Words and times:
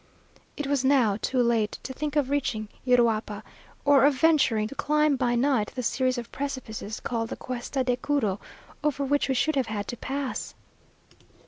It 0.57 0.65
was 0.65 0.83
now 0.83 1.17
too 1.21 1.43
late 1.43 1.77
to 1.83 1.93
think 1.93 2.15
of 2.15 2.31
reaching 2.31 2.69
Uruapa, 2.87 3.43
or 3.85 4.03
of 4.05 4.15
venturing 4.15 4.67
to 4.69 4.73
climb 4.73 5.15
by 5.15 5.35
night 5.35 5.71
the 5.75 5.83
series 5.83 6.17
of 6.17 6.31
precipices 6.31 6.99
called 6.99 7.29
the 7.29 7.35
Cuesta 7.35 7.83
de 7.83 7.95
Curu, 7.97 8.39
over 8.83 9.05
which 9.05 9.29
we 9.29 9.35
should 9.35 9.55
have 9.55 9.67
had 9.67 9.87
to 9.89 9.97
pass. 9.97 10.55